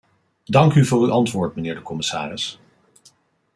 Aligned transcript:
Dank 0.45 0.73
u 0.73 0.85
voor 0.85 1.01
uw 1.01 1.11
antwoord, 1.11 1.53
mijnheer 1.55 1.75
de 1.75 1.81
commissaris. 1.81 2.59